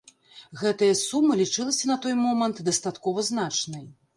[0.61, 3.89] Гэтая сума лічылася на той момант дастаткова значнай.